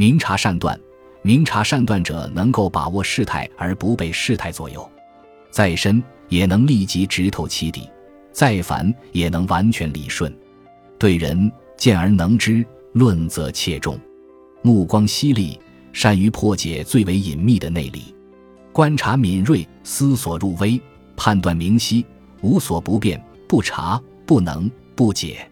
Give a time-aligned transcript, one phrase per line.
[0.00, 0.80] 明察善断，
[1.20, 4.90] 明察善断者能够把握事态而不被事态左右，
[5.50, 7.86] 再深也能立即直透其底，
[8.32, 10.34] 再繁也能完全理顺。
[10.98, 14.00] 对人见而能知，论则切中，
[14.62, 15.60] 目光犀利，
[15.92, 18.14] 善于破解最为隐秘的内里，
[18.72, 20.80] 观察敏锐，思索入微，
[21.14, 22.06] 判断明晰，
[22.40, 25.46] 无所不变，不察不能不解。